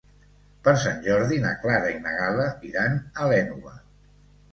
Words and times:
Per 0.67 0.71
Sant 0.83 1.03
Jordi 1.07 1.37
na 1.43 1.51
Clara 1.65 1.91
i 1.97 1.99
na 2.05 2.13
Gal·la 2.21 2.47
iran 2.71 2.97
a 2.97 3.29
l'Énova. 3.33 3.75